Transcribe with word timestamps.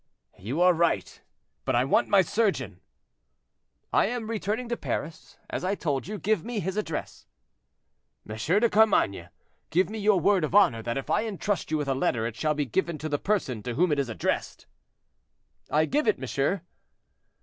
"You 0.39 0.61
are 0.61 0.73
right; 0.73 1.21
but 1.63 1.75
I 1.75 1.85
want 1.85 2.07
my 2.07 2.23
surgeon." 2.23 2.81
"I 3.93 4.07
am 4.07 4.31
returning 4.31 4.67
to 4.69 4.75
Paris, 4.75 5.37
as 5.47 5.63
I 5.63 5.75
told 5.75 6.07
you: 6.07 6.17
give 6.17 6.43
me 6.43 6.59
his 6.59 6.75
address." 6.75 7.27
"M. 8.27 8.35
de 8.35 8.67
Carmainges, 8.67 9.29
give 9.69 9.91
me 9.91 9.99
your 9.99 10.19
word 10.19 10.43
of 10.43 10.55
honor 10.55 10.81
that 10.81 10.97
if 10.97 11.11
I 11.11 11.21
intrust 11.21 11.69
you 11.69 11.77
with 11.77 11.87
a 11.87 11.93
letter 11.93 12.25
it 12.25 12.35
shall 12.35 12.55
be 12.55 12.65
given 12.65 12.97
to 12.97 13.09
the 13.09 13.19
person 13.19 13.61
to 13.61 13.75
whom 13.75 13.91
it 13.91 13.99
is 13.99 14.09
addressed." 14.09 14.65
"I 15.69 15.85
give 15.85 16.07
it, 16.07 16.17
monsieur." 16.17 16.61